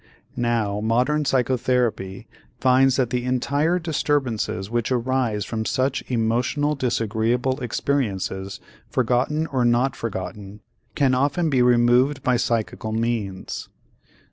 [0.35, 2.25] Now modern psychotherapy
[2.59, 8.59] finds that the entire disturbances which arise from such emotional disagreeable experiences,
[8.89, 10.61] forgotten or not forgotten,
[10.95, 13.69] can often be removed by psychical means.